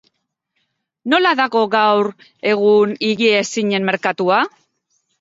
[1.15, 2.11] Nola dago gaur
[2.55, 4.45] egun higiezinen merkatua?